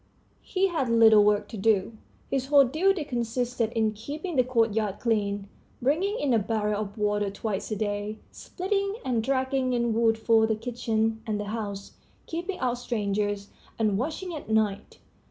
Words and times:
He 0.41 0.69
had 0.69 0.89
little 0.89 1.23
work 1.23 1.47
to 1.49 1.57
do; 1.57 1.95
his 2.31 2.47
whole 2.47 2.65
duty 2.65 3.03
consisted 3.03 3.71
in 3.73 3.91
keeping 3.91 4.35
the 4.35 4.43
courtyard 4.43 4.95
clean, 4.99 5.47
bringing 5.79 6.19
in 6.19 6.33
a 6.33 6.39
barrel 6.39 6.81
of 6.81 6.97
water 6.97 7.29
twice 7.29 7.69
a 7.69 7.75
day, 7.75 8.17
splitting 8.31 8.95
and 9.05 9.21
dragging 9.21 9.73
in 9.73 9.93
wood 9.93 10.17
for 10.17 10.47
the 10.47 10.55
kitchen 10.55 11.21
and 11.27 11.39
the 11.39 11.43
house, 11.53 11.91
keeping 12.25 12.57
out 12.57 12.79
strangers, 12.79 13.49
and 13.77 13.95
watching 13.99 14.33
at 14.33 14.49
night. 14.49 14.97